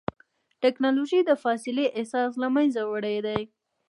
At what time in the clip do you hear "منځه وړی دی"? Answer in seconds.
2.55-3.41